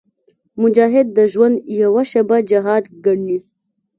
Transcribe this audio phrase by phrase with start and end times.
[0.61, 3.37] مجاهد د ژوند هره شېبه جهاد ګڼي.